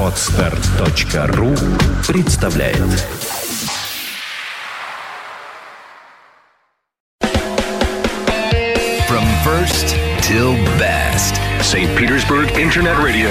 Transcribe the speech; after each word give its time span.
Отстар.ру 0.00 1.54
представляет 2.06 2.76
From 9.06 9.24
first 9.44 9.96
till 10.22 10.54
best. 10.78 11.40
St. 11.60 11.88
Petersburg 11.96 12.50
Internet 12.58 12.98
Radio. 12.98 13.28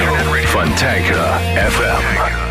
Fontanka 0.48 1.40
FM. 1.56 2.51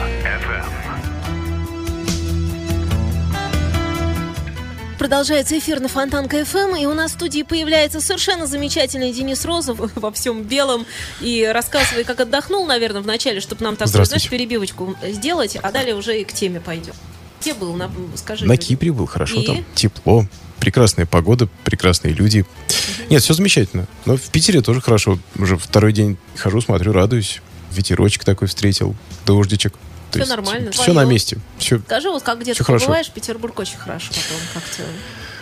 Продолжается 5.01 5.57
эфир 5.57 5.79
на 5.79 5.87
Фонтанка 5.87 6.45
ФМ, 6.45 6.75
и 6.75 6.85
у 6.85 6.93
нас 6.93 7.09
в 7.09 7.13
студии 7.15 7.41
появляется 7.41 7.99
совершенно 7.99 8.45
замечательный 8.45 9.11
Денис 9.11 9.43
Розов 9.45 9.79
во 9.95 10.11
всем 10.11 10.43
белом. 10.43 10.85
И 11.21 11.43
рассказывай, 11.51 12.03
как 12.03 12.19
отдохнул, 12.19 12.67
наверное, 12.67 13.01
вначале, 13.01 13.39
чтобы 13.39 13.63
нам 13.63 13.77
такую, 13.77 14.05
знаешь, 14.05 14.29
перебивочку 14.29 14.95
сделать, 15.01 15.57
а 15.59 15.71
далее 15.71 15.95
уже 15.95 16.21
и 16.21 16.23
к 16.23 16.31
теме 16.31 16.59
пойдем. 16.59 16.93
Где 17.41 17.55
был, 17.55 17.73
на, 17.73 17.89
скажи. 18.13 18.45
На 18.45 18.57
Кипре 18.57 18.91
был, 18.91 19.07
хорошо 19.07 19.39
и? 19.39 19.45
там, 19.47 19.65
тепло, 19.73 20.27
прекрасная 20.59 21.07
погода, 21.07 21.49
прекрасные 21.63 22.13
люди. 22.13 22.41
Угу. 22.41 23.09
Нет, 23.09 23.23
все 23.23 23.33
замечательно. 23.33 23.87
Но 24.05 24.17
в 24.17 24.29
Питере 24.29 24.61
тоже 24.61 24.81
хорошо. 24.81 25.17
Уже 25.35 25.57
второй 25.57 25.93
день 25.93 26.17
хожу, 26.35 26.61
смотрю, 26.61 26.91
радуюсь. 26.91 27.41
Ветерочек 27.71 28.23
такой 28.23 28.47
встретил, 28.47 28.95
дождичек. 29.25 29.73
Все 30.19 30.25
нормально. 30.25 30.71
Все 30.71 30.93
на 30.93 31.05
месте. 31.05 31.37
Все, 31.57 31.79
Скажи, 31.79 32.09
вот 32.09 32.23
как 32.23 32.39
где-то 32.39 32.63
побываешь, 32.63 33.09
Петербург 33.09 33.57
очень 33.59 33.77
хорошо 33.77 34.07
потом 34.09 34.39
как-то 34.53 34.83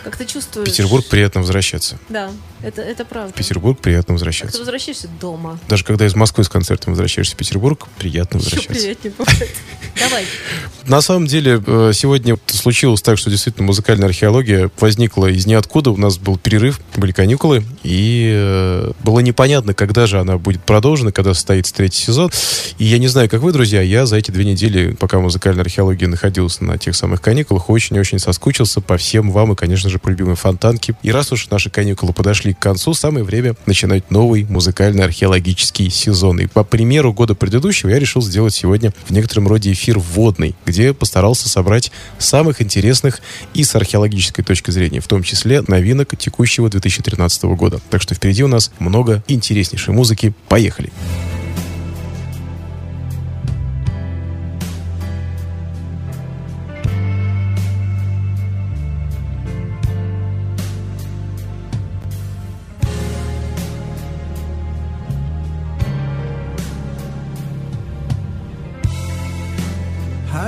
как 0.03 0.15
ты 0.15 0.25
чувствуешь? 0.25 0.69
Петербург 0.69 1.05
приятно 1.05 1.41
возвращаться. 1.41 1.97
Да, 2.09 2.31
это, 2.61 2.81
это 2.81 3.05
правда. 3.05 3.33
В 3.33 3.35
Петербург 3.35 3.79
приятно 3.79 4.13
возвращаться. 4.13 4.47
Как 4.47 4.53
ты 4.53 4.59
возвращаешься 4.59 5.07
дома. 5.19 5.59
Даже 5.67 5.83
когда 5.83 6.05
из 6.05 6.15
Москвы 6.15 6.43
с 6.43 6.49
концертом 6.49 6.93
возвращаешься 6.93 7.35
в 7.35 7.37
Петербург, 7.37 7.87
приятно 7.97 8.39
возвращаться. 8.39 8.73
Еще 8.73 8.81
приятнее 8.81 9.13
бывает. 9.17 9.49
Давай. 9.99 10.25
На 10.87 11.01
самом 11.01 11.27
деле, 11.27 11.61
э, 11.65 11.91
сегодня 11.93 12.37
случилось 12.47 13.01
так, 13.01 13.17
что 13.17 13.29
действительно 13.29 13.65
музыкальная 13.65 14.07
археология 14.07 14.71
возникла 14.79 15.27
из 15.27 15.45
ниоткуда. 15.45 15.91
У 15.91 15.97
нас 15.97 16.17
был 16.17 16.37
перерыв, 16.37 16.79
были 16.95 17.11
каникулы, 17.11 17.63
и 17.83 18.31
э, 18.33 18.91
было 19.03 19.19
непонятно, 19.19 19.73
когда 19.73 20.07
же 20.07 20.19
она 20.19 20.37
будет 20.37 20.63
продолжена, 20.63 21.11
когда 21.11 21.33
состоится 21.33 21.73
третий 21.73 22.01
сезон. 22.01 22.31
И 22.77 22.85
я 22.85 22.97
не 22.97 23.07
знаю, 23.07 23.29
как 23.29 23.41
вы, 23.41 23.51
друзья, 23.51 23.81
я 23.81 24.05
за 24.05 24.17
эти 24.17 24.31
две 24.31 24.45
недели, 24.45 24.93
пока 24.93 25.19
музыкальная 25.19 25.63
археология 25.63 26.07
находилась 26.07 26.61
на 26.61 26.77
тех 26.77 26.95
самых 26.95 27.21
каникулах, 27.21 27.69
очень-очень 27.69 28.19
соскучился 28.19 28.81
по 28.81 28.97
всем 28.97 29.31
вам 29.31 29.53
и, 29.53 29.55
конечно 29.55 29.88
же, 29.89 29.99
по 29.99 30.09
любимой 30.09 30.35
фонтанке. 30.35 30.95
И 31.03 31.11
раз 31.11 31.31
уж 31.31 31.49
наши 31.49 31.69
каникулы 31.69 32.13
подошли 32.13 32.53
к 32.53 32.59
концу, 32.59 32.93
самое 32.93 33.23
время 33.23 33.55
начинать 33.65 34.09
новый 34.11 34.45
музыкально-археологический 34.45 35.89
сезон. 35.89 36.39
И 36.39 36.47
по 36.47 36.63
примеру 36.63 37.13
года 37.13 37.35
предыдущего 37.35 37.89
я 37.89 37.99
решил 37.99 38.21
сделать 38.21 38.53
сегодня 38.53 38.93
в 39.07 39.11
некотором 39.11 39.47
роде 39.47 39.71
эфир 39.71 39.99
вводный, 39.99 40.55
где 40.65 40.93
постарался 40.93 41.49
собрать 41.49 41.91
самых 42.17 42.61
интересных 42.61 43.21
и 43.53 43.63
с 43.63 43.75
археологической 43.75 44.43
точки 44.43 44.71
зрения, 44.71 44.99
в 44.99 45.07
том 45.07 45.23
числе 45.23 45.61
новинок 45.67 46.17
текущего 46.17 46.69
2013 46.69 47.43
года. 47.43 47.79
Так 47.89 48.01
что 48.01 48.15
впереди 48.15 48.43
у 48.43 48.47
нас 48.47 48.71
много 48.79 49.23
интереснейшей 49.27 49.93
музыки. 49.93 50.33
Поехали! 50.47 50.91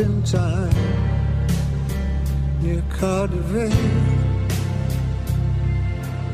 In 0.00 0.22
time. 0.22 0.74
Near 2.60 2.82
Cardiff. 2.90 3.72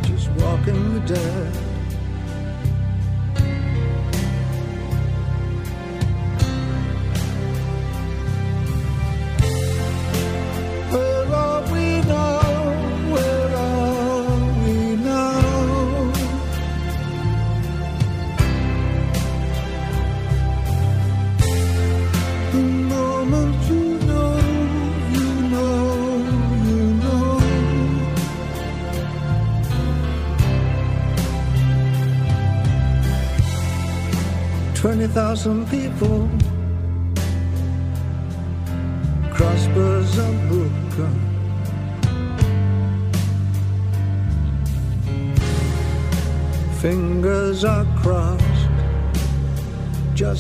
Just 0.03 0.29
walking 0.33 0.95
the 0.95 1.15
dead 1.15 1.64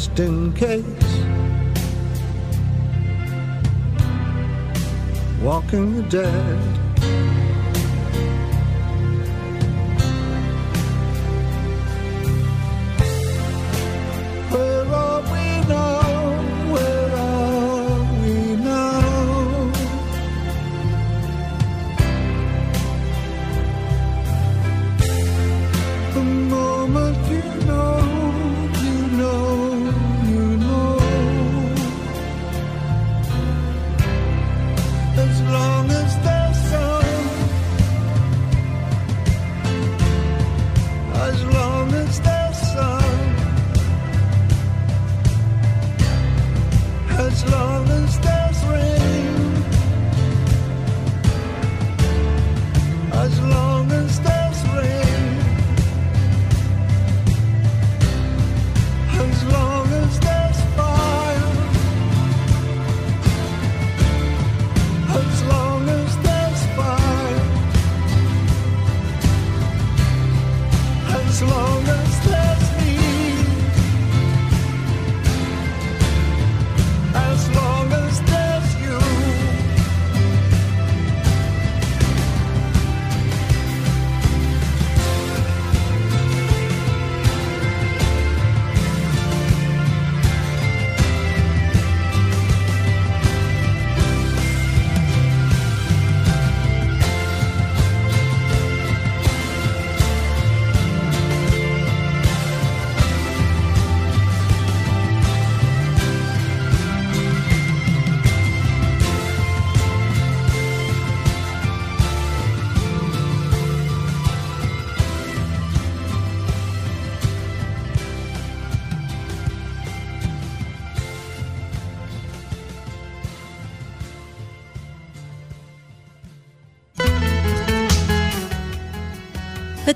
just 0.04 0.20
in 0.20 0.52
case. 0.52 0.84
Walking 5.42 5.96
the 5.96 6.02
dead 6.02 6.93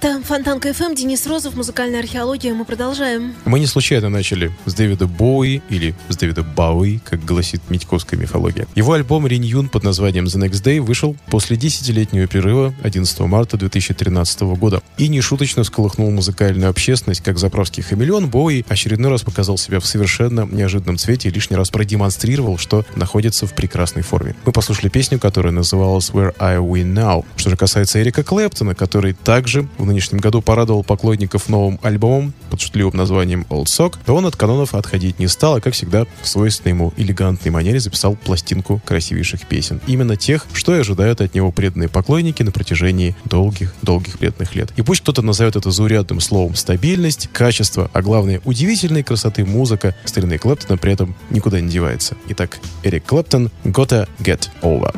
Это 0.01 0.23
Фонтан 0.23 0.61
КФМ, 0.61 0.95
Денис 0.95 1.27
Розов, 1.27 1.57
музыкальная 1.57 1.99
археология. 1.99 2.55
Мы 2.55 2.65
продолжаем. 2.65 3.35
Мы 3.45 3.59
не 3.59 3.67
случайно 3.67 4.09
начали 4.09 4.53
с 4.65 4.73
Дэвида 4.73 5.09
Боуи, 5.09 5.61
или 5.71 5.93
с 6.09 6.17
Дэвида 6.17 6.45
Бауи, 6.45 7.01
как 7.05 7.25
гласит 7.25 7.63
Митьковская 7.69 8.17
мифология. 8.17 8.69
Его 8.77 8.93
альбом 8.93 9.27
«Reunion» 9.27 9.69
под 9.69 9.83
названием 9.83 10.27
«The 10.27 10.49
Next 10.49 10.63
Day» 10.63 10.81
вышел 10.81 11.17
после 11.27 11.57
десятилетнего 11.57 12.29
перерыва 12.29 12.73
11 12.85 13.19
марта 13.23 13.57
2013 13.57 14.43
года 14.43 14.83
и 14.99 15.09
нешуточно 15.09 15.65
сколыхнул 15.65 16.13
музыкальную 16.13 16.71
общественность, 16.71 17.23
как 17.23 17.41
заправский 17.41 17.83
хамелеон. 17.83 18.31
Боуи 18.31 18.65
очередной 18.69 19.11
раз 19.11 19.23
показал 19.23 19.59
себя 19.59 19.81
в 19.81 19.87
совершенно 19.87 20.47
неожиданном 20.47 20.97
цвете 20.99 21.29
и 21.29 21.33
лишний 21.33 21.57
раз 21.57 21.71
продемонстрировал, 21.71 22.57
что 22.57 22.87
находится 22.95 23.49
в 23.49 23.53
прекрасной 23.53 24.03
форме. 24.03 24.37
Мы 24.45 24.53
послушали 24.53 24.91
песню, 24.91 25.19
которая 25.19 25.53
называлась 25.53 26.11
«Where 26.11 26.37
Are 26.37 26.65
We 26.65 26.85
Now?». 26.85 27.25
Что 27.35 27.51
же 27.51 27.57
касается 27.57 28.01
Эрика 28.01 28.23
Клэптона, 28.23 28.77
который 28.77 29.15
также 29.15 29.67
в 29.77 29.88
нынешнем 29.89 30.19
году 30.19 30.41
порадовал 30.41 30.85
поклонников 30.85 31.49
новым 31.49 31.79
альбомом 31.83 32.33
под 32.51 32.61
шутливым 32.61 32.97
названием 32.97 33.47
Old 33.51 33.65
Sock, 33.65 33.97
то 34.05 34.15
он 34.15 34.27
от 34.27 34.37
канонов 34.37 34.75
отходить 34.75 35.19
не 35.19 35.27
стал, 35.27 35.57
а, 35.57 35.61
как 35.61 35.75
всегда, 35.75 36.07
в 36.23 36.29
свойственной 36.29 36.75
ему 36.75 36.93
элегантной 36.97 37.51
манере 37.51 37.81
записал 37.81 38.17
пластинку 38.17 38.81
красивейших 38.85 39.47
песен. 39.47 39.81
Именно 39.87 40.17
тех, 40.17 40.47
что 40.53 40.75
и 40.75 40.81
ожидают 40.81 41.21
от 41.21 41.35
него 41.35 41.51
преданные 41.53 41.89
поклонники 41.89 42.43
на 42.43 42.53
протяжении 42.53 43.17
долгих-долгих 43.25 44.19
преданных 44.19 44.55
лет. 44.55 44.71
И 44.77 44.83
пусть 44.83 45.01
кто-то 45.03 45.23
назовет 45.23 45.57
это 45.57 45.71
заурядным 45.71 46.21
словом 46.21 46.55
стабильность, 46.55 47.29
качество, 47.33 47.91
а 47.93 48.03
главное 48.03 48.41
удивительной 48.45 49.03
красоты 49.03 49.45
музыка, 49.45 49.95
старины 50.05 50.39
Клэптона 50.39 50.77
при 50.79 50.93
этом 50.93 51.15
никуда 51.31 51.61
не 51.61 51.69
девается. 51.69 52.17
Итак, 52.29 52.59
Эрик 52.83 53.05
Клэптон 53.05 53.51
«Gotta 53.65 54.09
Get 54.21 54.49
Over». 54.63 54.95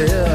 myself 0.00 0.29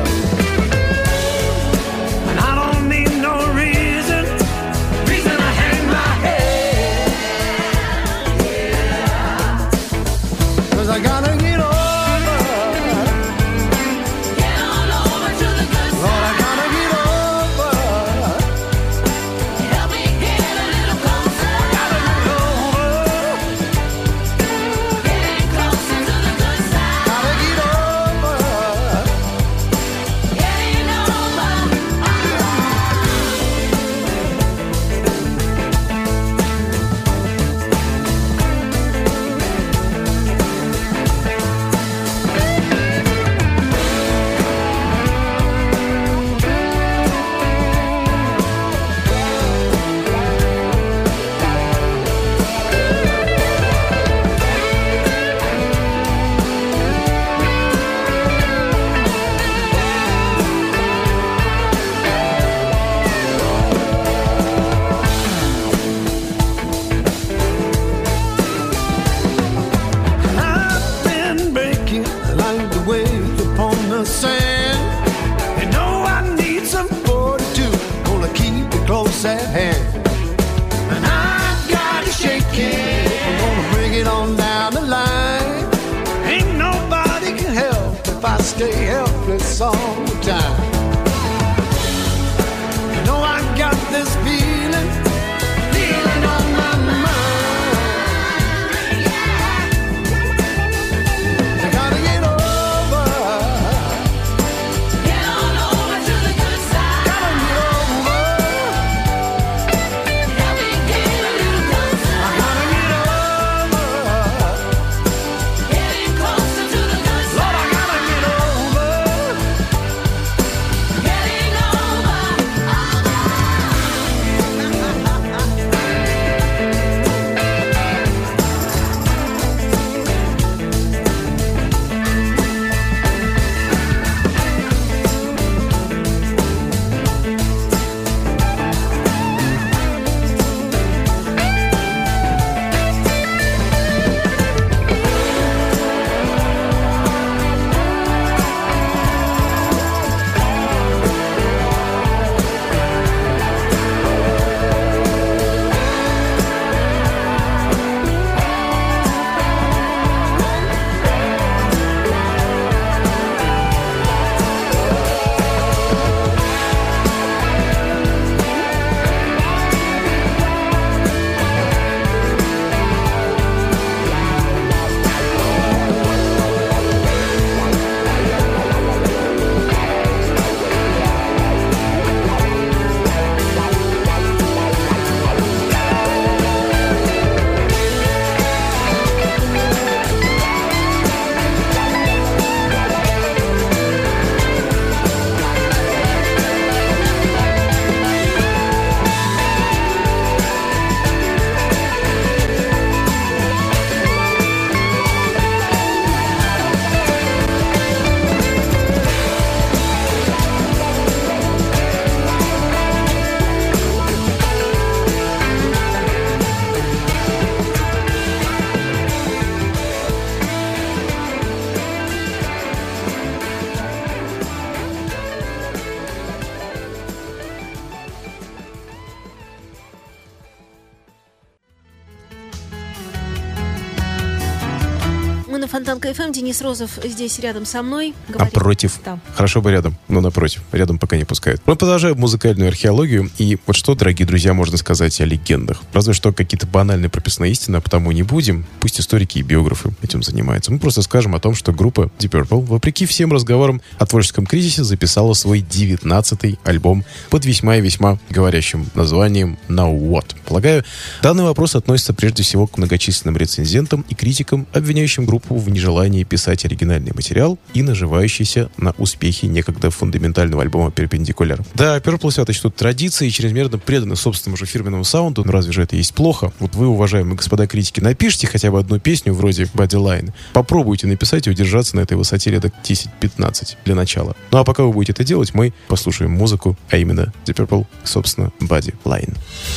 КФМ. 236.16 236.32
Денис 236.32 236.62
Розов 236.62 237.00
здесь 237.04 237.40
рядом 237.40 237.66
со 237.66 237.82
мной. 237.82 238.14
Говорит. 238.28 238.54
А 238.54 238.60
против? 238.60 239.00
Да. 239.04 239.20
Хорошо 239.36 239.62
бы 239.62 239.72
рядом, 239.72 239.96
но 240.08 240.22
напротив. 240.22 240.62
Рядом 240.72 240.98
пока 240.98 241.18
не 241.18 241.26
пускают. 241.26 241.62
Мы 241.66 241.76
продолжаем 241.76 242.18
музыкальную 242.18 242.70
археологию. 242.70 243.30
И 243.38 243.58
вот 243.66 243.76
что, 243.76 243.96
дорогие 243.96 244.26
друзья, 244.26 244.54
можно 244.54 244.78
сказать 244.78 245.20
о 245.22 245.26
легендах. 245.26 245.82
Разве 245.94 246.14
что 246.14 246.32
какие-то 246.34 246.68
банальные 246.68 247.10
прописные 247.10 247.52
истины, 247.52 247.78
а 247.78 247.82
потому 247.82 248.12
не 248.12 248.24
будем. 248.24 248.66
Пусть 248.80 249.00
историки 249.00 249.40
и 249.40 249.42
биографы 249.42 249.92
этим 250.02 250.24
занимаются. 250.24 250.72
Мы 250.72 250.80
просто 250.80 251.02
скажем 251.02 251.36
о 251.36 251.40
том, 251.40 251.56
что 251.56 251.72
группа 251.72 252.10
Deep 252.20 252.32
Purple, 252.32 252.66
вопреки 252.66 253.06
всем 253.06 253.32
разговорам 253.32 253.82
о 253.98 254.06
творческом 254.06 254.46
кризисе, 254.46 254.84
записала 254.84 255.34
свой 255.34 255.60
19-й 255.60 256.60
альбом 256.64 257.04
под 257.30 257.46
весьма 257.46 257.78
и 257.78 257.82
весьма 257.82 258.20
говорящим 258.30 258.90
названием 258.96 259.58
Now 259.68 259.98
What. 259.98 260.36
Полагаю, 260.46 260.84
данный 261.22 261.44
вопрос 261.44 261.76
относится 261.76 262.14
прежде 262.14 262.44
всего 262.44 262.68
к 262.68 262.78
многочисленным 262.78 263.38
рецензентам 263.38 264.06
и 264.10 264.16
критикам, 264.16 264.68
обвиняющим 264.74 265.26
группу 265.26 265.56
в 265.56 265.70
нежелании 265.70 266.05
писать 266.24 266.66
оригинальный 266.66 267.12
материал 267.14 267.58
и 267.74 267.82
наживающийся 267.82 268.70
на 268.78 268.92
успехе 268.98 269.48
некогда 269.48 269.90
фундаментального 269.90 270.64
альбома 270.64 270.90
Perpendicular. 270.90 271.66
Да, 271.74 271.98
Purple 271.98 272.32
свято 272.32 272.54
чтут 272.54 272.76
традиции 272.76 273.28
и 273.28 273.32
чрезмерно 273.32 273.78
преданы 273.78 274.16
собственному 274.16 274.58
же 274.58 274.66
фирменному 274.66 275.04
саунду, 275.04 275.44
но 275.44 275.52
разве 275.52 275.74
же 275.74 275.82
это 275.84 275.96
есть 275.96 276.14
плохо? 276.14 276.54
Вот 276.60 276.76
вы, 276.76 276.88
уважаемые 276.88 277.36
господа 277.36 277.68
критики, 277.68 278.00
напишите 278.00 278.48
хотя 278.48 278.72
бы 278.72 278.80
одну 278.80 279.00
песню 279.00 279.34
вроде 279.34 279.64
Bodyline. 279.64 280.34
Попробуйте 280.54 281.08
написать 281.08 281.48
и 281.48 281.50
удержаться 281.50 281.96
на 281.96 282.02
этой 282.02 282.18
высоте 282.18 282.52
лет 282.52 282.66
10-15 282.84 283.78
для 283.86 283.96
начала. 283.96 284.36
Ну 284.52 284.58
а 284.58 284.64
пока 284.64 284.84
вы 284.84 284.92
будете 284.92 285.14
это 285.14 285.24
делать, 285.24 285.54
мы 285.54 285.74
послушаем 285.88 286.32
музыку, 286.32 286.78
а 286.90 286.98
именно 286.98 287.34
The 287.46 287.54
Purple, 287.54 287.86
собственно, 288.04 288.52
Bodyline. 288.60 289.36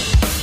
Это 0.09 0.38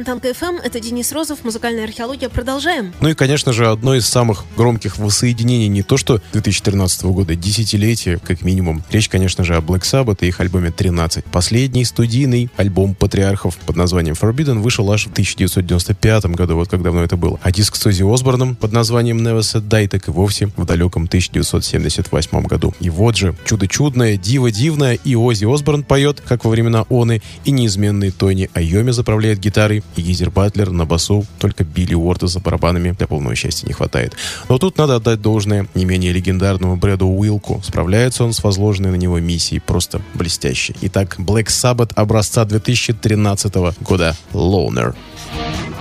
Фонтанка 0.00 0.30
FM, 0.30 0.58
это 0.64 0.80
Денис 0.80 1.12
Розов, 1.12 1.44
музыкальная 1.44 1.84
археология. 1.84 2.30
Продолжаем. 2.30 2.94
Ну 3.02 3.10
и, 3.10 3.14
конечно 3.14 3.52
же, 3.52 3.68
одно 3.68 3.94
из 3.94 4.06
самых 4.06 4.44
громких 4.56 4.96
воссоединений 4.96 5.68
не 5.68 5.82
то 5.82 5.98
что 5.98 6.22
2013 6.32 7.02
года, 7.04 7.34
десятилетия, 7.34 8.18
как 8.24 8.40
минимум. 8.40 8.82
Речь, 8.90 9.10
конечно 9.10 9.44
же, 9.44 9.54
о 9.56 9.60
Black 9.60 9.82
Sabbath 9.82 10.20
и 10.22 10.28
их 10.28 10.40
альбоме 10.40 10.70
13. 10.70 11.26
Последний 11.26 11.84
студийный 11.84 12.48
альбом 12.56 12.94
патриархов 12.94 13.58
под 13.58 13.76
названием 13.76 14.16
Forbidden 14.18 14.60
вышел 14.60 14.90
аж 14.90 15.04
в 15.04 15.12
1995 15.12 16.24
году, 16.28 16.54
вот 16.54 16.68
как 16.68 16.82
давно 16.82 17.04
это 17.04 17.18
было. 17.18 17.38
А 17.42 17.52
диск 17.52 17.76
с 17.76 17.84
Ози 17.84 18.02
Осборном 18.02 18.56
под 18.56 18.72
названием 18.72 19.18
Never 19.18 19.40
Said 19.40 19.68
Die 19.68 19.86
так 19.86 20.08
и 20.08 20.10
вовсе 20.10 20.46
в 20.56 20.64
далеком 20.64 21.04
1978 21.04 22.42
году. 22.44 22.72
И 22.80 22.88
вот 22.88 23.18
же, 23.18 23.36
чудо 23.44 23.68
чудное, 23.68 24.16
диво 24.16 24.50
дивное, 24.50 24.94
и 24.94 25.14
Ози 25.14 25.44
Осборн 25.44 25.82
поет, 25.82 26.22
как 26.26 26.46
во 26.46 26.50
времена 26.50 26.86
Оны, 26.88 27.20
и 27.44 27.50
неизменный 27.50 28.10
Тони 28.12 28.48
Айоми 28.54 28.92
заправляет 28.92 29.40
гитарой, 29.40 29.82
и 29.96 30.02
Гизер 30.02 30.30
Батлер 30.30 30.70
на 30.70 30.84
басу, 30.84 31.24
только 31.38 31.64
Билли 31.64 31.94
Уорда 31.94 32.26
за 32.26 32.40
барабанами 32.40 32.92
для 32.92 33.06
полного 33.06 33.34
счастья 33.34 33.66
не 33.66 33.72
хватает. 33.72 34.14
Но 34.48 34.58
тут 34.58 34.78
надо 34.78 34.96
отдать 34.96 35.20
должное 35.20 35.66
не 35.74 35.84
менее 35.84 36.12
легендарному 36.12 36.76
Брэду 36.76 37.06
Уилку. 37.06 37.60
Справляется 37.64 38.24
он 38.24 38.32
с 38.32 38.42
возложенной 38.42 38.90
на 38.90 38.96
него 38.96 39.18
миссией 39.18 39.60
просто 39.60 40.00
блестяще. 40.14 40.74
Итак, 40.82 41.16
Black 41.18 41.46
Sabbath 41.46 41.92
образца 41.94 42.44
2013 42.44 43.54
года 43.80 44.16
«Loner». 44.32 44.94
He's 45.32 45.79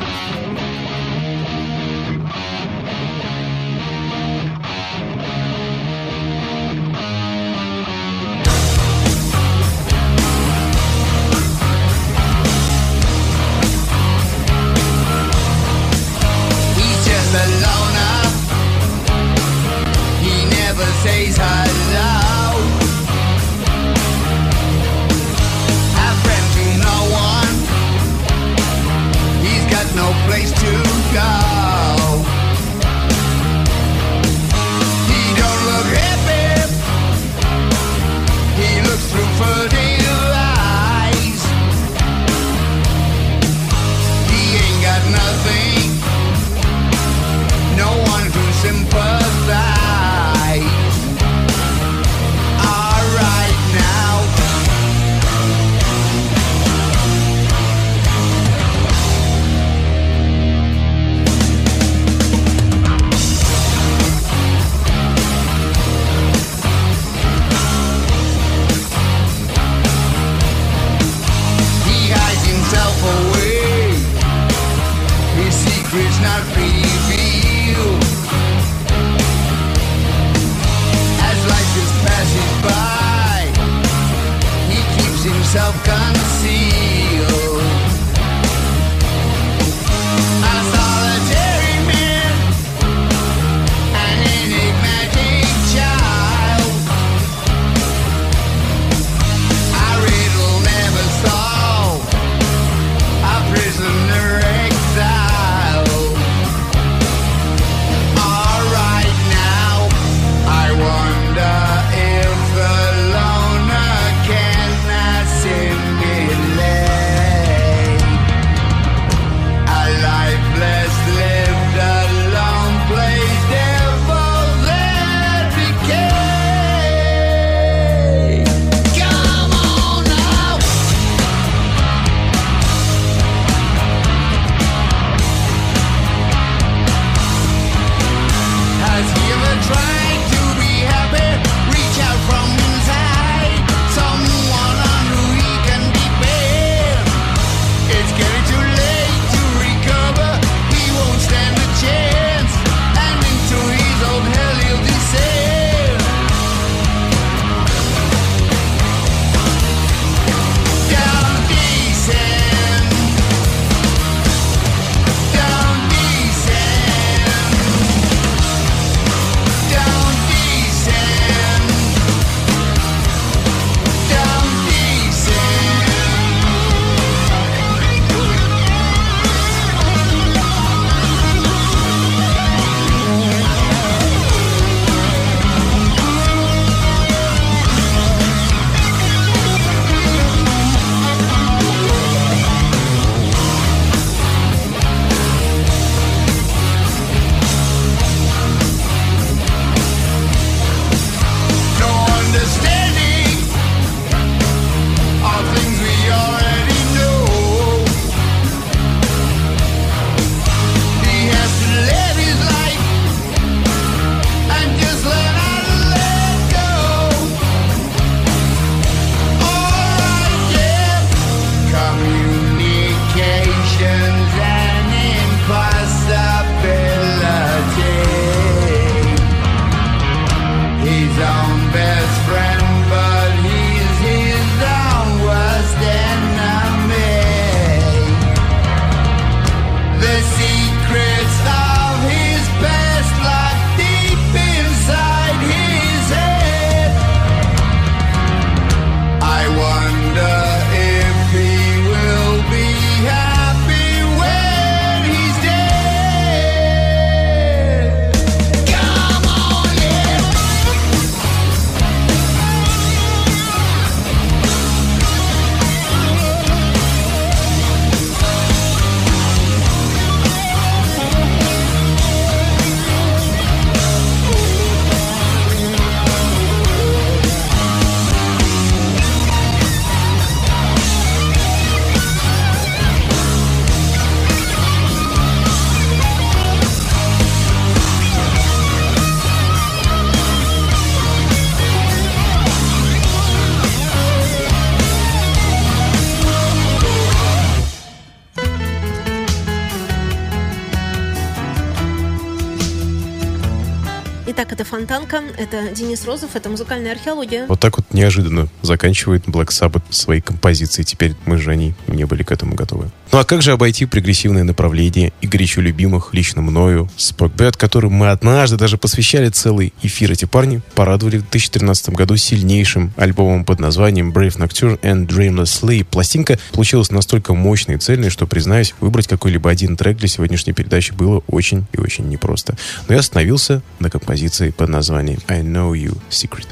это 305.40 305.70
Денис 305.70 306.06
Розов, 306.06 306.36
это 306.36 306.50
музыкальная 306.50 306.92
археология. 306.92 307.48
Вот 307.48 307.60
так 307.62 307.78
вот 307.78 307.79
неожиданно 307.92 308.48
заканчивает 308.62 309.26
Black 309.26 309.48
Sabbath 309.48 309.84
свои 309.90 310.22
композиции. 310.22 310.84
Теперь 310.84 311.16
мы 311.26 311.38
же 311.38 311.52
они 311.52 311.74
не 311.88 312.06
были 312.06 312.24
к 312.24 312.32
этому 312.32 312.56
готовы. 312.56 312.90
Ну 313.12 313.18
а 313.18 313.24
как 313.24 313.42
же 313.42 313.52
обойти 313.52 313.86
прогрессивное 313.86 314.44
направление 314.44 315.14
и 315.22 315.28
горячо 315.28 315.62
любимых 315.62 316.14
лично 316.14 316.42
мною 316.42 316.90
Спокбет, 316.96 317.58
которым 317.58 317.94
мы 317.94 318.12
однажды 318.12 318.58
даже 318.58 318.78
посвящали 318.78 319.30
целый 319.30 319.74
эфир. 319.82 320.12
Эти 320.12 320.26
парни 320.26 320.62
порадовали 320.76 321.18
в 321.18 321.22
2013 321.22 321.90
году 321.90 322.18
сильнейшим 322.18 322.94
альбомом 322.98 323.46
под 323.46 323.60
названием 323.60 324.12
Brave 324.12 324.38
Nocturne 324.38 324.80
and 324.82 325.08
Dreamless 325.08 325.62
Sleep. 325.62 325.86
Пластинка 325.86 326.38
получилась 326.52 326.92
настолько 326.92 327.34
мощной 327.34 327.78
и 327.78 327.80
цельной, 327.80 328.10
что, 328.10 328.28
признаюсь, 328.28 328.76
выбрать 328.80 329.08
какой-либо 329.08 329.50
один 329.50 329.76
трек 329.76 329.98
для 329.98 330.08
сегодняшней 330.08 330.54
передачи 330.54 330.94
было 330.94 331.24
очень 331.28 331.66
и 331.74 331.80
очень 331.80 332.08
непросто. 332.10 332.56
Но 332.88 332.94
я 332.94 333.00
остановился 333.00 333.62
на 333.80 333.90
композиции 333.90 334.52
под 334.52 334.70
названием 334.70 335.20
I 335.28 335.42
Know 335.42 335.72
You 335.72 335.98
Secret. 336.10 336.48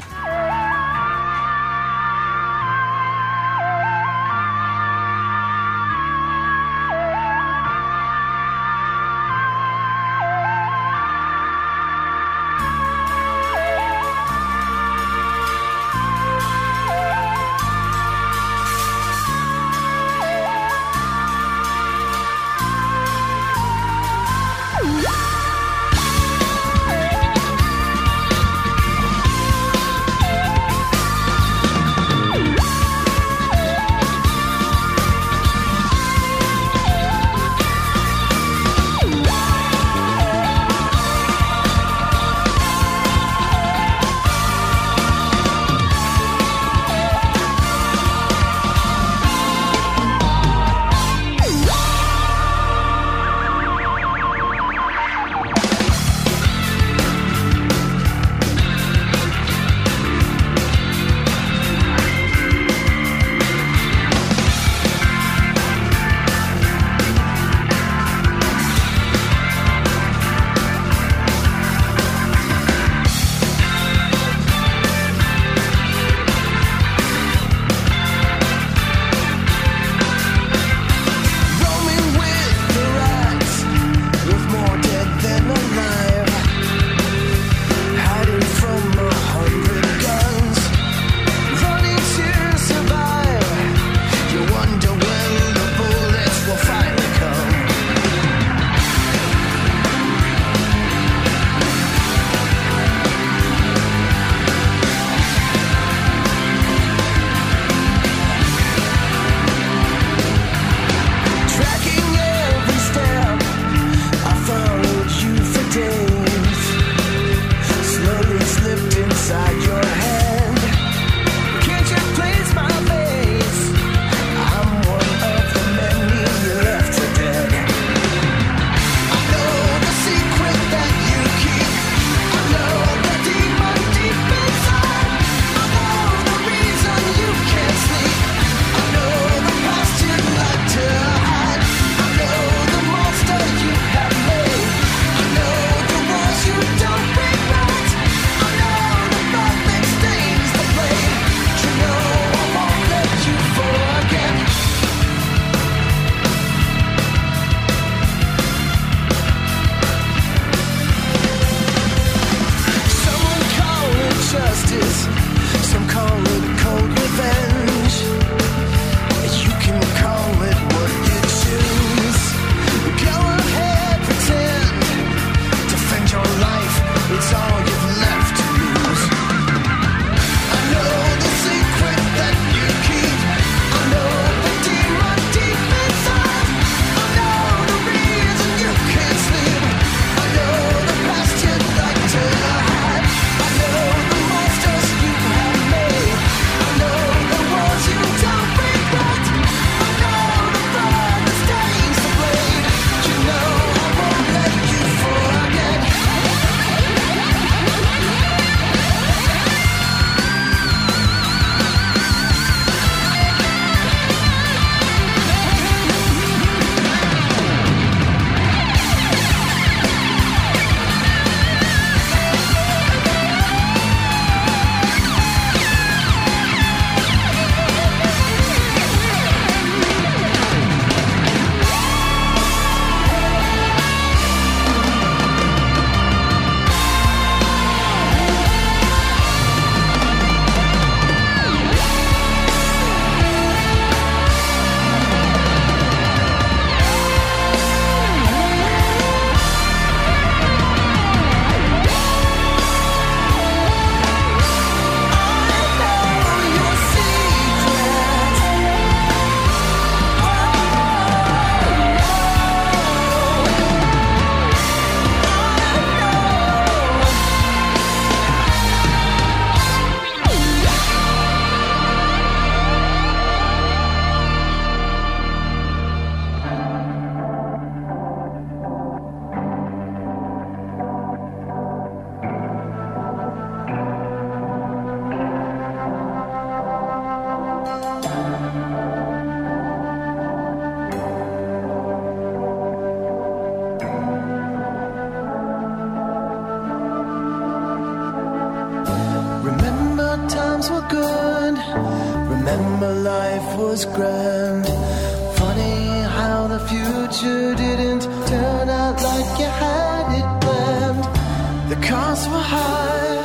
future 307.10 307.54
didn't 307.54 308.02
turn 308.26 308.68
out 308.68 309.02
like 309.02 309.38
you 309.38 309.46
had 309.46 310.18
it 310.18 310.40
planned. 310.42 311.70
The 311.70 311.76
costs 311.86 312.26
were 312.28 312.46
high, 312.54 313.16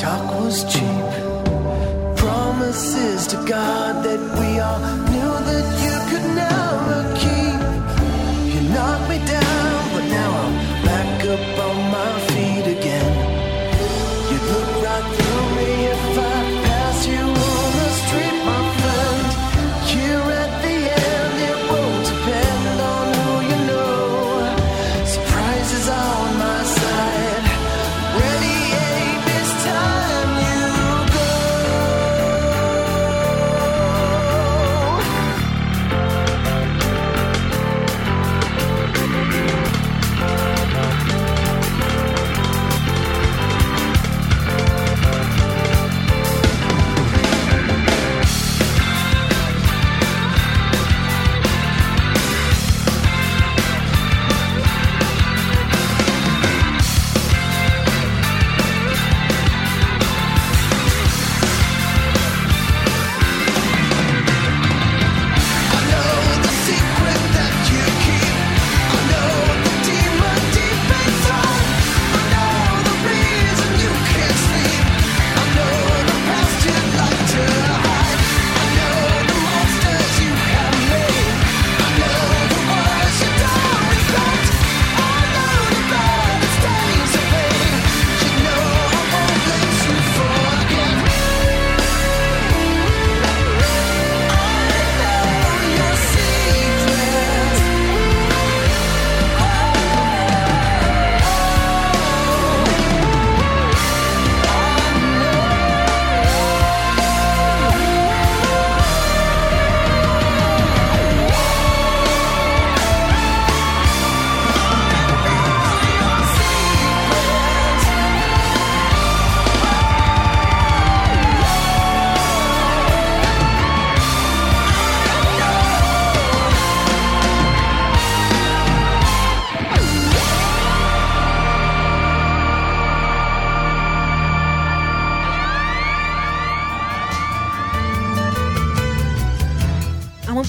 talk 0.00 0.40
was 0.40 0.64
cheap, 0.64 2.16
promises 2.16 3.26
to 3.28 3.36
God. 3.46 3.83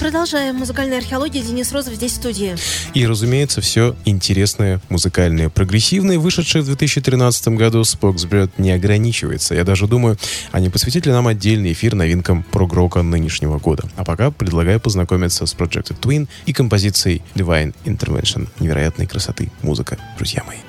продолжаем. 0.06 0.54
Музыкальная 0.54 0.98
археология. 0.98 1.42
Денис 1.42 1.72
Розов 1.72 1.94
здесь 1.94 2.12
в 2.12 2.14
студии. 2.14 2.54
И, 2.94 3.04
разумеется, 3.04 3.60
все 3.60 3.96
интересное, 4.04 4.80
музыкальное, 4.88 5.48
прогрессивное, 5.48 6.16
вышедшее 6.16 6.62
в 6.62 6.66
2013 6.66 7.48
году 7.48 7.82
Споксбред 7.82 8.56
не 8.56 8.70
ограничивается. 8.70 9.56
Я 9.56 9.64
даже 9.64 9.88
думаю, 9.88 10.16
они 10.52 10.68
посвятили 10.68 11.10
нам 11.10 11.26
отдельный 11.26 11.72
эфир 11.72 11.96
новинкам 11.96 12.44
прогрока 12.44 13.02
нынешнего 13.02 13.58
года. 13.58 13.82
А 13.96 14.04
пока 14.04 14.30
предлагаю 14.30 14.78
познакомиться 14.78 15.44
с 15.44 15.52
Projected 15.56 15.98
Twin 15.98 16.28
и 16.46 16.52
композицией 16.52 17.22
Divine 17.34 17.74
Intervention. 17.84 18.46
Невероятной 18.60 19.08
красоты 19.08 19.50
музыка, 19.62 19.98
друзья 20.16 20.44
мои. 20.46 20.65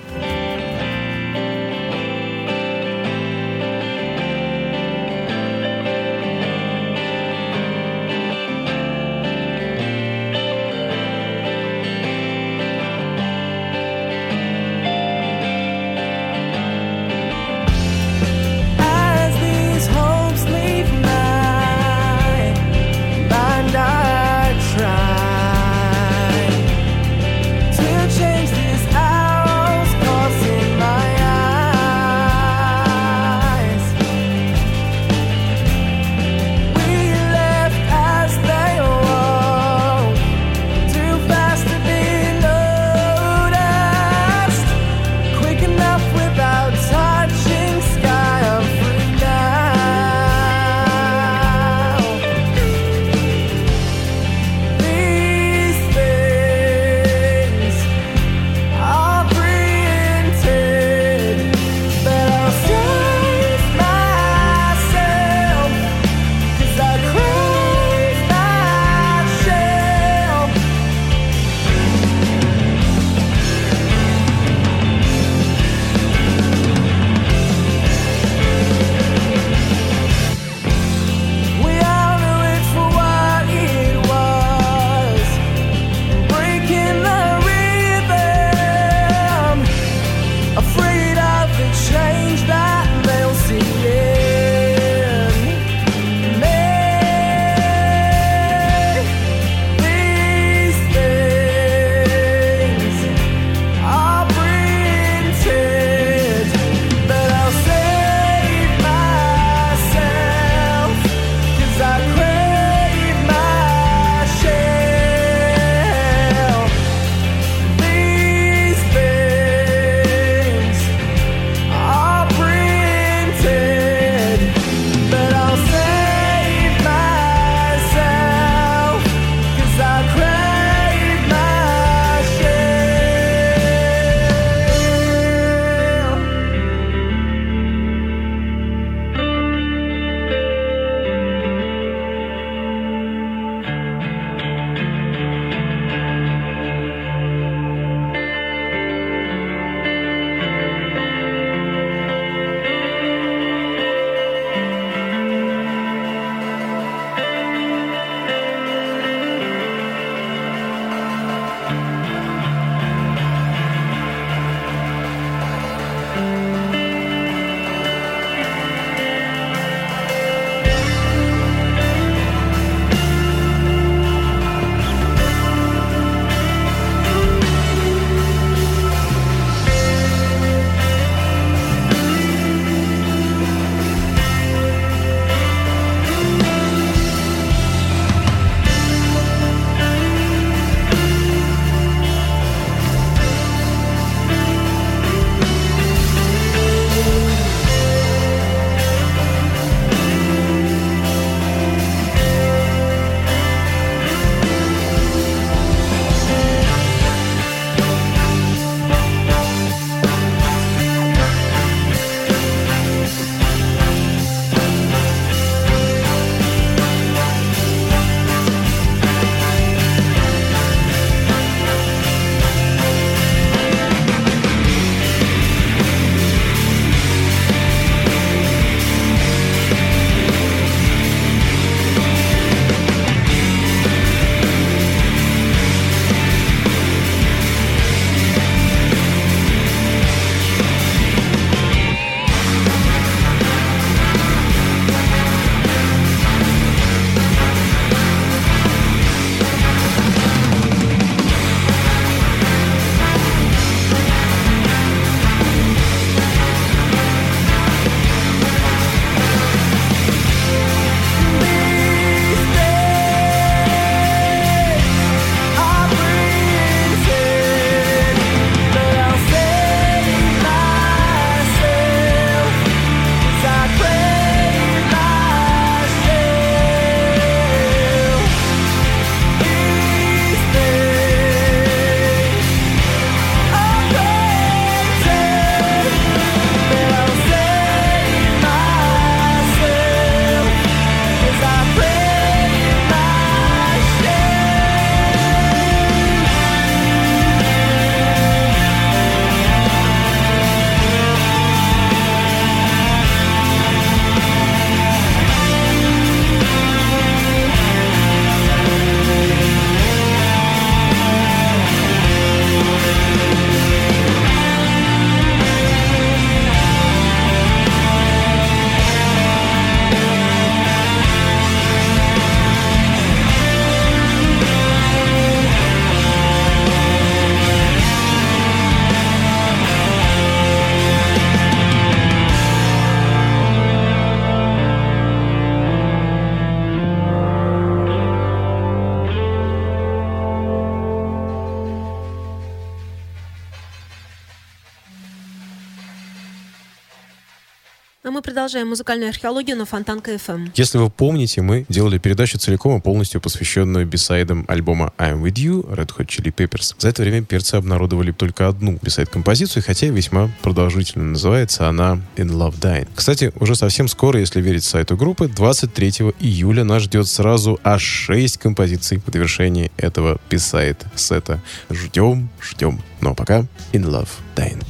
Продолжаем 348.47 348.69
музыкальную 348.69 349.09
археологию 349.09 349.57
на 349.57 349.65
Фонтанка 349.65 350.13
FM. 350.13 350.51
Если 350.55 350.77
вы 350.77 350.89
помните, 350.89 351.41
мы 351.41 351.65
делали 351.67 351.97
передачу 351.97 352.37
целиком 352.37 352.77
и 352.77 352.81
полностью 352.81 353.19
посвященную 353.19 353.85
бисайдам 353.85 354.45
альбома 354.47 354.93
I'm 354.97 355.21
With 355.21 355.33
You 355.33 355.69
Red 355.69 355.89
Hot 355.97 356.07
Chili 356.07 356.33
Peppers. 356.33 356.73
За 356.77 356.87
это 356.87 357.01
время 357.01 357.25
перцы 357.25 357.55
обнародовали 357.55 358.13
только 358.13 358.47
одну 358.47 358.79
бисайд-композицию, 358.81 359.63
хотя 359.67 359.87
весьма 359.87 360.29
продолжительно 360.43 361.03
называется 361.03 361.67
она 361.67 361.99
In 362.15 362.29
Love 362.29 362.57
Dying. 362.57 362.87
Кстати, 362.95 363.33
уже 363.37 363.53
совсем 363.55 363.89
скоро, 363.89 364.21
если 364.21 364.39
верить 364.39 364.63
сайту 364.63 364.95
группы, 364.95 365.27
23 365.27 366.13
июля 366.21 366.63
нас 366.63 366.83
ждет 366.83 367.09
сразу 367.09 367.59
аж 367.65 367.83
6 367.83 368.37
композиций 368.37 369.01
в 369.05 369.11
довершении 369.11 369.73
этого 369.75 370.21
бисайд-сета. 370.29 371.41
Ждем, 371.69 372.29
ждем. 372.41 372.81
Ну 373.01 373.09
а 373.09 373.13
пока 373.13 373.39
In 373.73 373.83
Love 373.83 374.07
Dying. 374.37 374.63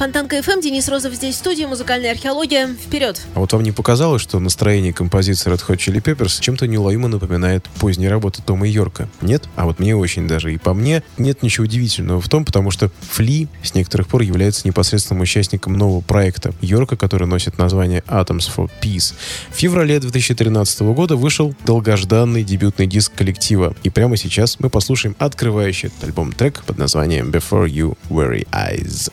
Фонтанка 0.00 0.38
FM, 0.38 0.62
Денис 0.62 0.88
Розов 0.88 1.12
здесь 1.12 1.34
в 1.34 1.38
студии, 1.38 1.64
музыкальная 1.64 2.12
археология. 2.12 2.68
Вперед! 2.68 3.20
А 3.34 3.40
вот 3.40 3.52
вам 3.52 3.62
не 3.62 3.70
показалось, 3.70 4.22
что 4.22 4.38
настроение 4.38 4.94
композиции 4.94 5.52
Red 5.52 5.62
Hot 5.68 5.76
Chili 5.76 6.02
Peppers 6.02 6.40
чем-то 6.40 6.66
неуловимо 6.66 7.08
напоминает 7.08 7.66
поздние 7.78 8.08
работы 8.08 8.40
Тома 8.40 8.66
Йорка? 8.66 9.10
Нет? 9.20 9.44
А 9.56 9.66
вот 9.66 9.78
мне 9.78 9.94
очень 9.94 10.26
даже. 10.26 10.54
И 10.54 10.56
по 10.56 10.72
мне 10.72 11.02
нет 11.18 11.42
ничего 11.42 11.64
удивительного 11.64 12.22
в 12.22 12.30
том, 12.30 12.46
потому 12.46 12.70
что 12.70 12.90
Фли 13.10 13.48
с 13.62 13.74
некоторых 13.74 14.08
пор 14.08 14.22
является 14.22 14.66
непосредственным 14.66 15.20
участником 15.20 15.74
нового 15.74 16.00
проекта 16.00 16.54
Йорка, 16.62 16.96
который 16.96 17.28
носит 17.28 17.58
название 17.58 18.02
Atoms 18.06 18.48
for 18.56 18.70
Peace. 18.80 19.12
В 19.50 19.56
феврале 19.56 20.00
2013 20.00 20.80
года 20.80 21.16
вышел 21.16 21.54
долгожданный 21.66 22.42
дебютный 22.42 22.86
диск 22.86 23.12
коллектива. 23.14 23.76
И 23.82 23.90
прямо 23.90 24.16
сейчас 24.16 24.60
мы 24.60 24.70
послушаем 24.70 25.14
открывающий 25.18 25.88
этот 25.88 26.04
альбом 26.04 26.32
трек 26.32 26.64
под 26.64 26.78
названием 26.78 27.30
Before 27.30 27.68
You 27.68 27.98
Weary 28.08 28.48
Eyes. 28.50 29.12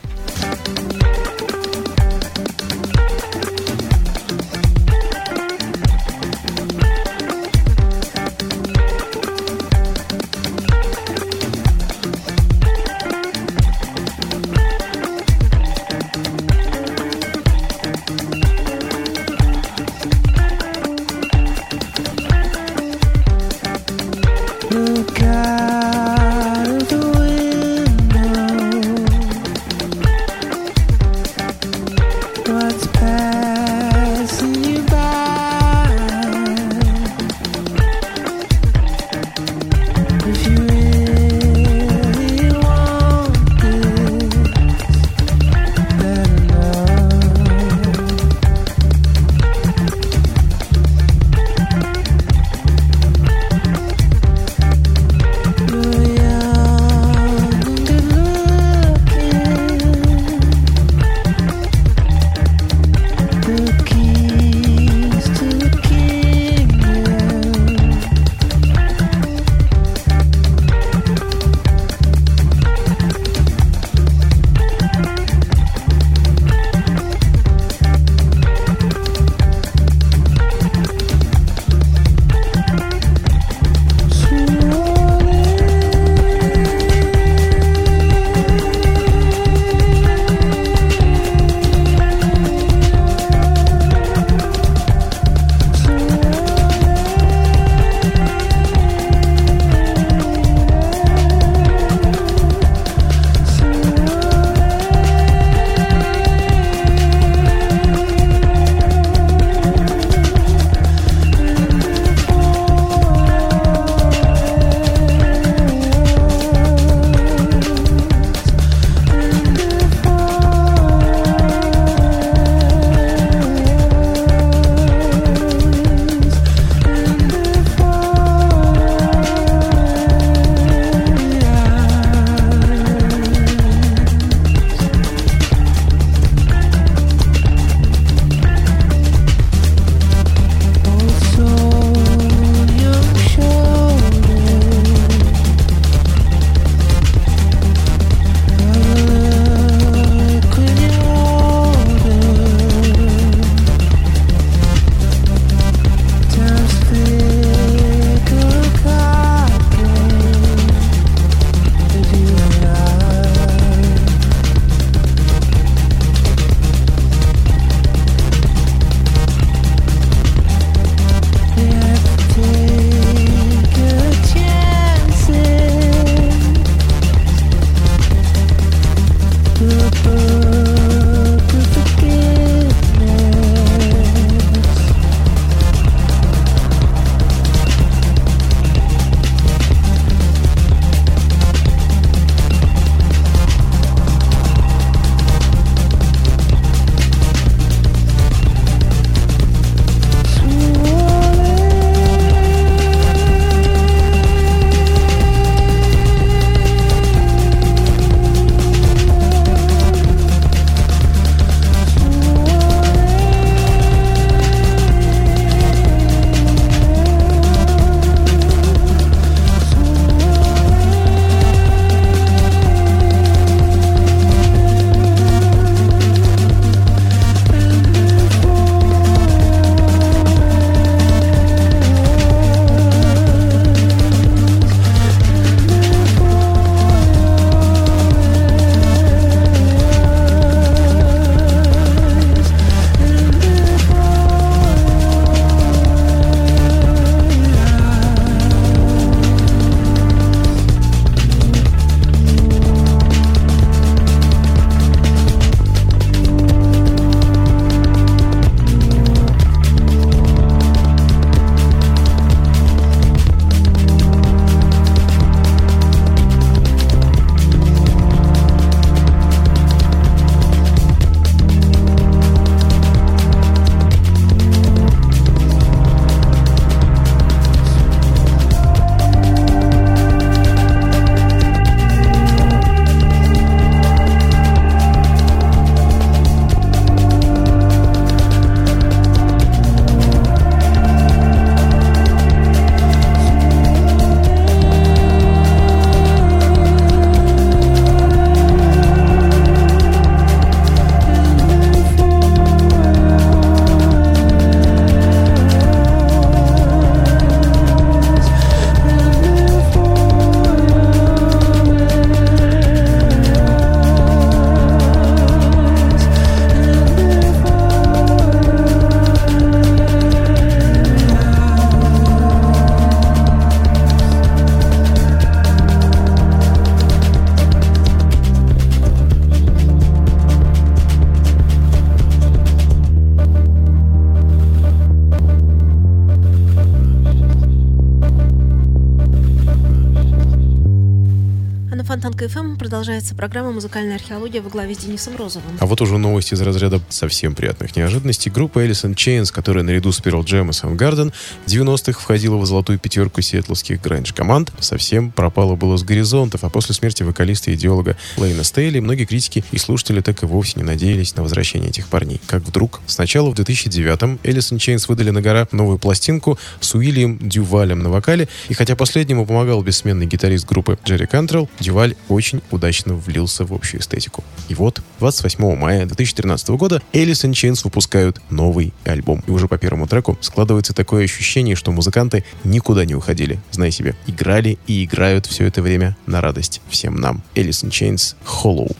Продолжается 343.08 343.14
программа 343.14 343.52
«Музыкальная 343.52 343.96
археология» 343.96 344.42
во 344.42 344.50
главе 344.50 344.74
с 344.74 344.78
Денисом 344.78 345.16
Розовым. 345.16 345.56
А 345.60 345.66
вот 345.66 345.80
уже 345.80 345.98
новости 345.98 346.34
из 346.34 346.40
разряда 346.40 346.80
совсем 346.88 347.34
приятных 347.34 347.76
неожиданностей. 347.76 348.30
Группа 348.30 348.64
Alice 348.64 348.84
Chains, 348.94 349.32
которая 349.32 349.64
наряду 349.64 349.92
с 349.92 350.00
Pearl 350.00 350.24
Jam 350.24 350.48
и 350.48 350.50
Soundgarden 350.50 351.12
в 351.46 351.48
90-х 351.48 352.00
входила 352.00 352.36
в 352.36 352.46
золотую 352.46 352.78
пятерку 352.78 353.20
сиэтловских 353.20 353.80
гранж-команд, 353.80 354.52
совсем 354.60 355.10
пропала 355.10 355.54
было 355.56 355.76
с 355.76 355.82
горизонтов, 355.82 356.44
а 356.44 356.50
после 356.50 356.74
смерти 356.74 357.02
вокалиста 357.02 357.50
и 357.50 357.54
идеолога 357.54 357.96
Лейна 358.16 358.44
Стейли 358.44 358.80
многие 358.80 359.04
критики 359.04 359.44
и 359.52 359.58
слушатели 359.58 360.00
так 360.00 360.22
и 360.22 360.26
вовсе 360.26 360.54
не 360.56 360.64
надеялись 360.64 361.16
на 361.16 361.22
возвращение 361.22 361.70
этих 361.70 361.88
парней. 361.88 362.20
Как 362.26 362.42
вдруг, 362.42 362.80
сначала 362.86 363.30
в 363.30 363.34
2009-м 363.34 364.20
Alice 364.22 364.56
in 364.56 364.84
выдали 364.88 365.10
на 365.10 365.22
гора 365.22 365.46
новую 365.52 365.78
пластинку 365.78 366.38
с 366.60 366.74
Уильям 366.74 367.18
Дювалем 367.20 367.80
на 367.80 367.90
вокале, 367.90 368.28
и 368.48 368.54
хотя 368.54 368.76
последнему 368.76 369.26
помогал 369.26 369.62
бессменный 369.62 370.06
гитарист 370.06 370.46
группы 370.46 370.78
Джерри 370.84 371.06
Кантрелл, 371.06 371.48
Дюваль 371.60 371.94
очень 372.08 372.40
удачно 372.50 372.97
влился 372.98 373.44
в 373.44 373.52
общую 373.52 373.80
эстетику. 373.80 374.24
И 374.48 374.54
вот, 374.54 374.82
28 375.00 375.56
мая 375.56 375.86
2013 375.86 376.48
года 376.50 376.82
Alice 376.92 377.24
in 377.24 377.32
Chains 377.32 377.60
выпускают 377.64 378.20
новый 378.30 378.72
альбом. 378.84 379.22
И 379.26 379.30
уже 379.30 379.48
по 379.48 379.58
первому 379.58 379.86
треку 379.86 380.18
складывается 380.20 380.74
такое 380.74 381.04
ощущение, 381.04 381.56
что 381.56 381.72
музыканты 381.72 382.24
никуда 382.44 382.84
не 382.84 382.94
уходили. 382.94 383.40
Знай 383.50 383.70
себе, 383.70 383.94
играли 384.06 384.58
и 384.66 384.84
играют 384.84 385.26
все 385.26 385.46
это 385.46 385.62
время 385.62 385.96
на 386.06 386.20
радость 386.20 386.60
всем 386.68 386.96
нам. 386.96 387.22
Alice 387.34 387.64
in 387.64 387.70
Chains 387.70 388.14
Hollow. 388.24 388.74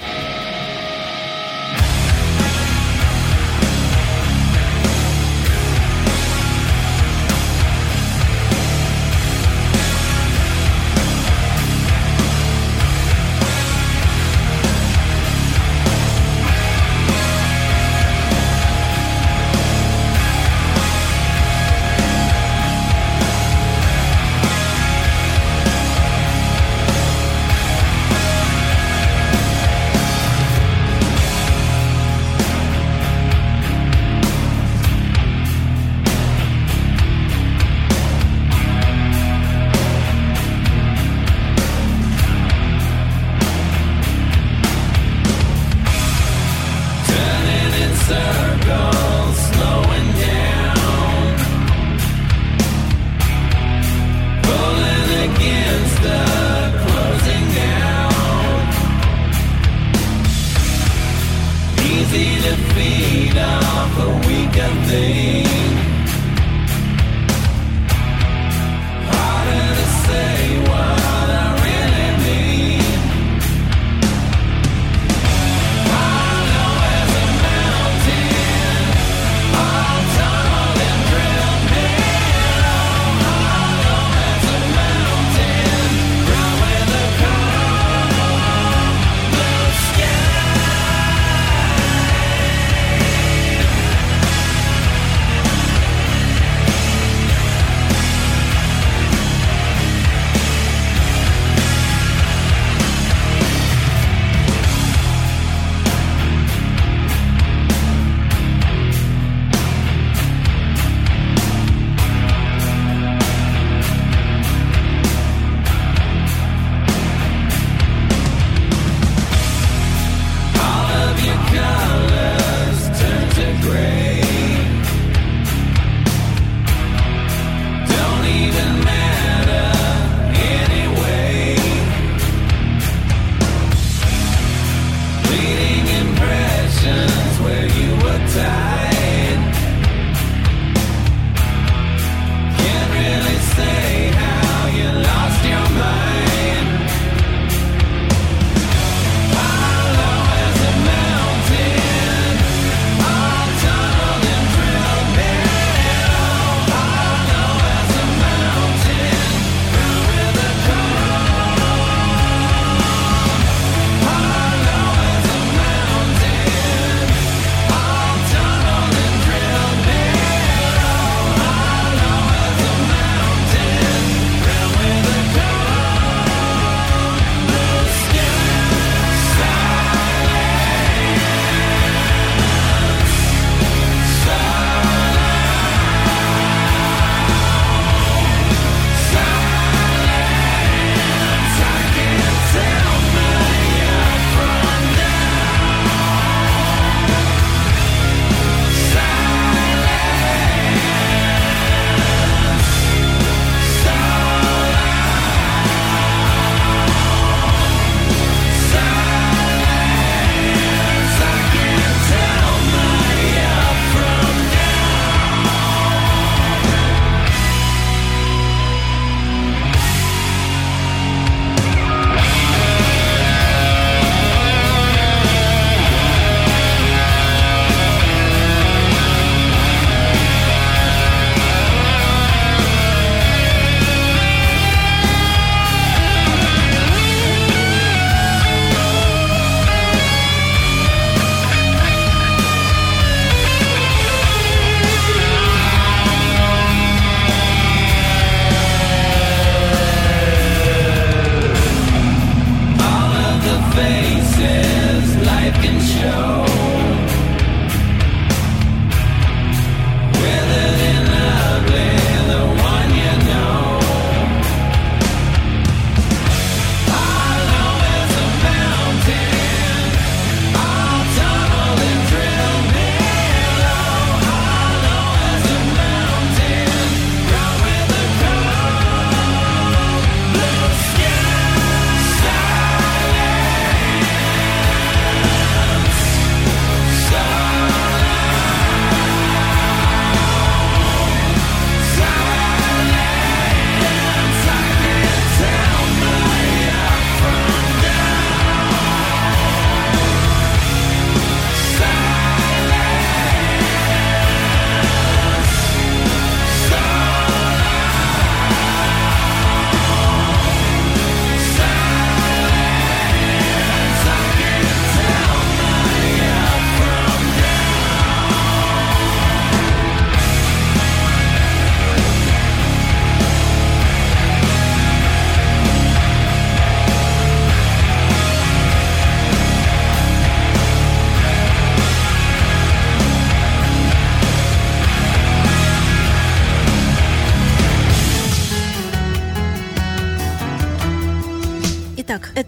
Итак, 0.00 0.37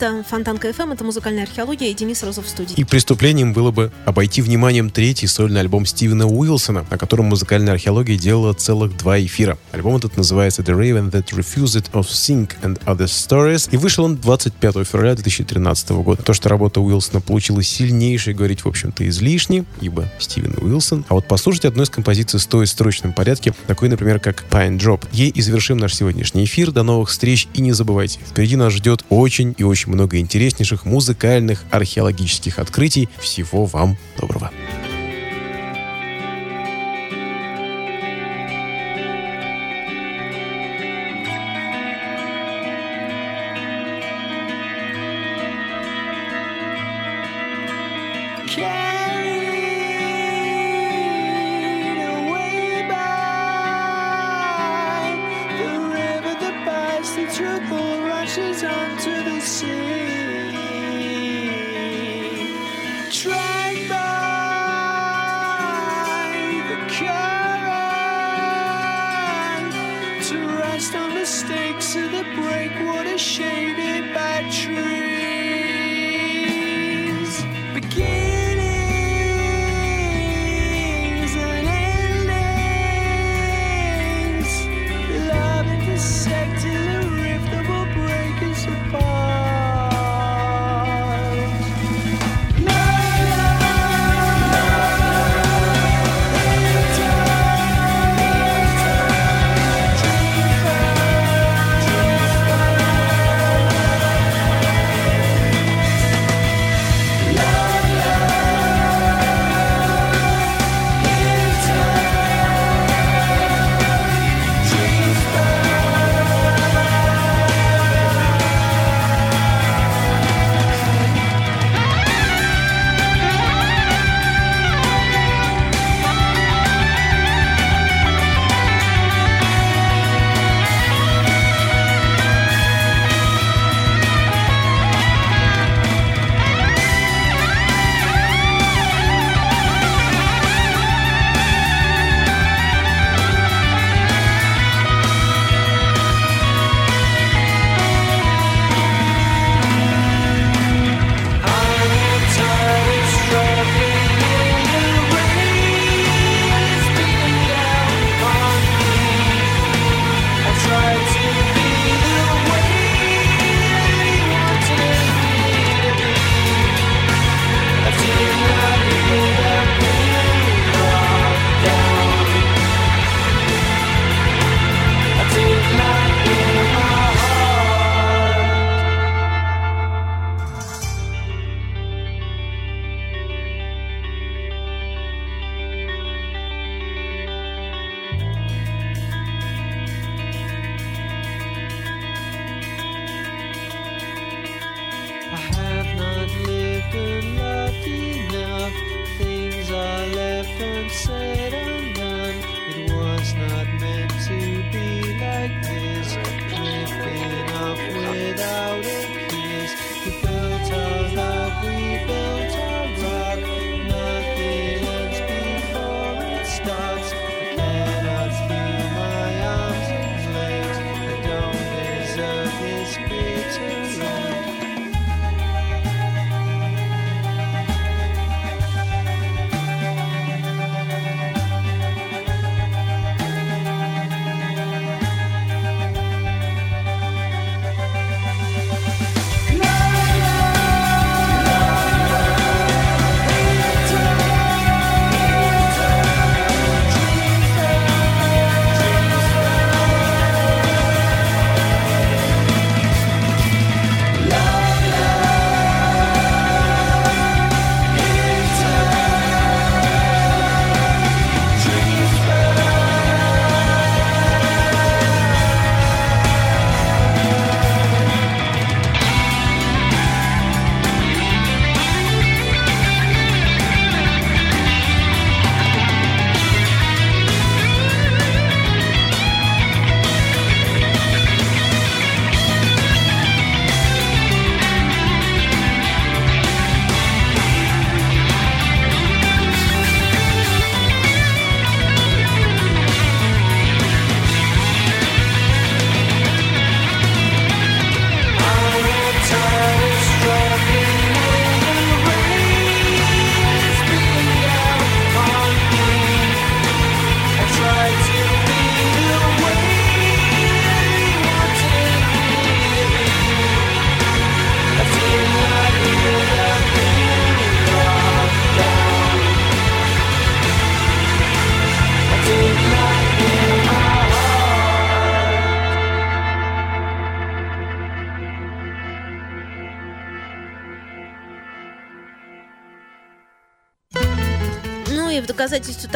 это 0.01 0.24
Фонтанка 0.26 0.72
ФМ, 0.72 0.92
это 0.92 1.05
музыкальная 1.05 1.42
археология 1.42 1.90
и 1.90 1.94
Денис 1.94 2.22
Розов 2.22 2.46
в 2.46 2.48
студии. 2.48 2.72
И 2.74 2.84
преступлением 2.84 3.53
было 3.53 3.70
бы 3.70 3.92
обойти 4.07 4.40
вниманием 4.40 4.88
третий 4.88 5.26
сольный 5.26 5.61
альбом 5.61 5.84
Стивена 5.84 6.24
Уилсона, 6.24 6.86
на 6.90 6.96
котором 6.96 7.26
музыкальная 7.26 7.74
археология 7.74 8.16
делала 8.16 8.55
целых 8.55 8.96
два 8.96 9.20
эфира. 9.20 9.59
Альбом 9.72 9.96
этот 9.96 10.16
называется 10.16 10.62
The 10.62 10.74
Raven 10.74 11.11
That 11.11 11.26
Refused 11.34 11.90
of 11.92 12.07
Sing 12.07 12.51
and 12.62 12.82
Other 12.86 13.05
Stories, 13.05 13.68
и 13.70 13.76
вышел 13.76 14.05
он 14.05 14.16
25 14.16 14.86
февраля 14.86 15.14
2013 15.16 15.90
года. 15.90 16.22
То, 16.22 16.32
что 16.32 16.48
работа 16.48 16.80
Уилсона 16.80 17.20
получилась 17.20 17.68
сильнейшей, 17.68 18.32
говорить, 18.32 18.64
в 18.64 18.68
общем-то, 18.68 19.07
излишне, 19.07 19.66
ибо 19.82 20.09
Стивен 20.18 20.55
Уилсон. 20.62 21.05
А 21.11 21.14
вот 21.14 21.28
послушать 21.28 21.66
одну 21.66 21.82
из 21.82 21.90
композиций 21.90 22.40
стоит 22.40 22.70
в 22.70 22.72
срочном 22.72 23.12
порядке, 23.12 23.53
такой, 23.66 23.90
например, 23.90 24.18
как 24.18 24.44
Pine 24.51 24.78
Drop. 24.78 25.05
Ей 25.12 25.28
и 25.28 25.42
завершим 25.42 25.76
наш 25.76 25.94
сегодняшний 25.94 26.44
эфир. 26.44 26.72
До 26.72 26.84
новых 26.84 27.11
встреч 27.11 27.48
и 27.53 27.61
не 27.61 27.72
забывайте, 27.72 28.18
впереди 28.26 28.57
нас 28.57 28.72
ждет 28.72 29.05
очень 29.11 29.55
и 29.59 29.62
очень 29.62 29.89
много 29.91 30.18
интереснейших 30.18 30.84
музыкальных 30.84 31.64
археологических 31.70 32.59
открытий. 32.59 33.09
Всего 33.18 33.66
вам 33.66 33.97
доброго. 34.18 34.51
Carried 34.51 34.89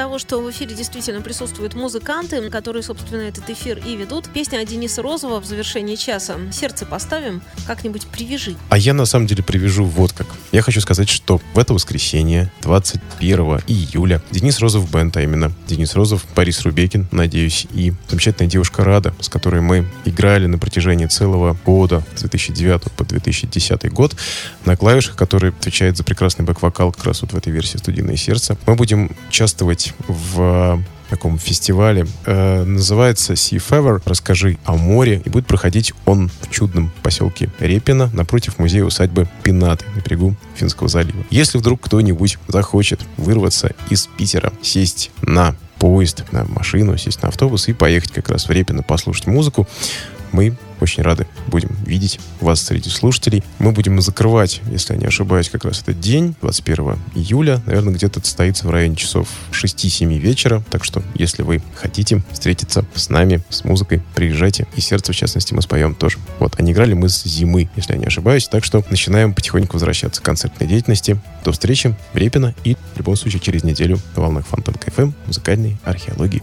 того, 0.05 0.19
что 0.19 0.39
в 0.39 0.51
эфире 0.51 0.75
действительно 0.75 1.23
присутствуют 1.23 1.73
музыканты, 1.73 2.51
которые, 2.51 2.83
собственно, 2.83 3.23
этот 3.23 3.49
эфир 3.49 3.81
и 3.87 3.97
ведут, 3.97 4.29
песня 4.29 4.59
от 4.59 4.69
Дениса 4.69 5.01
Розова 5.01 5.41
в 5.41 5.47
завершении 5.47 5.97
часа. 5.97 6.37
Сердце 6.53 6.85
поставим, 6.85 7.41
как-нибудь 7.67 8.07
привяжи. 8.09 8.55
А 8.69 8.77
я 8.77 8.93
на 8.93 9.07
самом 9.07 9.27
деле 9.27 9.43
привяжу 9.43 9.87
вот 9.87 10.13
как. 10.13 10.27
Я 10.53 10.61
хочу 10.61 10.83
сказать, 10.83 11.09
что 11.09 11.41
в 11.55 11.59
это 11.59 11.73
воскресенье, 11.73 12.53
21 12.61 13.63
июля, 13.67 14.21
Денис 14.31 14.59
Розов 14.61 14.91
бенд, 14.91 15.17
а 15.17 15.23
именно 15.23 15.51
Денис 15.67 15.95
Розов, 15.95 16.27
Борис 16.37 16.61
Рубекин, 16.61 17.07
надеюсь, 17.11 17.67
и 17.73 17.95
замечательная 18.07 18.51
девушка 18.51 18.85
Рада, 18.85 19.15
с 19.21 19.31
которой 19.31 19.63
мы 19.63 19.87
играли 20.05 20.45
на 20.45 20.59
протяжении 20.59 21.07
целого 21.07 21.57
года, 21.65 22.03
с 22.15 22.21
2009 22.21 22.93
по 22.93 23.05
2010 23.07 23.91
год, 23.91 24.15
на 24.67 24.77
клавишах, 24.77 25.17
который 25.17 25.49
отвечает 25.49 25.97
за 25.97 26.05
прекрасный 26.05 26.45
бэк-вокал 26.45 26.93
как 26.93 27.07
раз 27.07 27.23
вот 27.23 27.33
в 27.33 27.37
этой 27.39 27.51
версии 27.55 27.79
«Студийное 27.79 28.17
сердце». 28.17 28.59
Мы 28.67 28.75
будем 28.75 29.11
участвовать 29.31 29.94
в 30.09 30.83
таком 31.09 31.39
фестивале. 31.39 32.07
Э, 32.27 32.65
называется 32.65 33.35
Sea 33.35 33.59
Fever. 33.59 34.03
Расскажи 34.05 34.59
о 34.65 34.75
море. 34.75 35.23
И 35.25 35.31
будет 35.31 35.47
проходить 35.47 35.93
он 36.07 36.31
в 36.41 36.51
чудном 36.51 36.91
поселке 37.03 37.51
Репино 37.61 38.11
напротив 38.13 38.59
музея 38.59 38.85
усадьбы 38.85 39.29
Пинаты 39.43 39.85
на 39.95 40.01
берегу 40.01 40.35
Финского 40.57 40.89
залива. 40.89 41.25
Если 41.31 41.59
вдруг 41.59 41.83
кто-нибудь 41.83 42.39
захочет 42.49 43.01
вырваться 43.17 43.73
из 43.91 44.07
Питера, 44.07 44.53
сесть 44.63 45.11
на 45.23 45.55
поезд, 45.79 46.25
на 46.33 46.45
машину, 46.47 46.97
сесть 46.97 47.23
на 47.23 47.29
автобус 47.29 47.69
и 47.69 47.73
поехать 47.73 48.11
как 48.13 48.31
раз 48.31 48.49
в 48.49 48.51
Репино 48.51 48.83
послушать 48.83 49.27
музыку, 49.27 49.69
мы 50.33 50.57
очень 50.85 51.03
рады 51.03 51.27
будем 51.49 51.77
видеть 51.85 52.21
вас 52.41 52.63
среди 52.63 52.91
слушателей. 52.91 53.43
Мы 53.59 53.73
будем 53.73 54.01
закрывать, 54.01 54.61
если 54.71 54.95
я 54.95 55.01
не 55.01 55.07
ошибаюсь, 55.07 55.49
как 55.49 55.65
раз 55.65 55.81
этот 55.81 56.01
день, 56.01 56.35
21 56.41 56.99
июля. 57.15 57.61
Наверное, 57.67 57.95
где-то 57.95 58.21
состоится 58.21 58.67
в 58.67 58.71
районе 58.71 58.97
часов 58.97 59.29
6-7 59.51 60.17
вечера. 60.19 60.63
Так 60.71 60.85
что, 60.85 61.03
если 61.15 61.43
вы 61.43 61.63
хотите 61.75 62.23
встретиться 62.33 62.85
с 62.95 63.09
нами, 63.09 63.43
с 63.49 63.65
музыкой, 63.65 64.03
приезжайте. 64.15 64.67
И 64.77 64.81
сердце, 64.81 65.13
в 65.13 65.17
частности, 65.17 65.55
мы 65.55 65.63
споем 65.63 65.95
тоже. 65.95 66.19
Вот, 66.39 66.55
а 66.59 66.63
не 66.63 66.73
играли 66.73 66.95
мы 66.95 67.09
с 67.09 67.25
зимы, 67.25 67.69
если 67.77 67.95
я 67.95 67.99
не 67.99 68.07
ошибаюсь. 68.07 68.49
Так 68.49 68.65
что 68.65 68.85
начинаем 68.91 69.35
потихоньку 69.35 69.75
возвращаться 69.75 70.21
к 70.21 70.25
концертной 70.25 70.69
деятельности. 70.69 71.21
До 71.45 71.53
встречи 71.53 71.95
в 72.13 72.17
Репино 72.17 72.55
и, 72.65 72.77
в 72.95 72.99
любом 72.99 73.17
случае, 73.17 73.41
через 73.41 73.65
неделю 73.65 73.99
на 74.17 74.23
волнах 74.23 74.47
Фонтан 74.47 74.75
КФМ 74.75 75.13
музыкальной 75.27 75.77
археологии. 75.85 76.43